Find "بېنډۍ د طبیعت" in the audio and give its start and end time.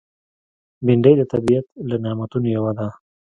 0.85-1.65